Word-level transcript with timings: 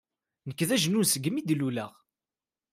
Nekk 0.47 0.59
d 0.67 0.69
ajnun 0.75 1.05
seg 1.11 1.23
mi 1.31 1.41
d-luleɣ. 1.43 1.91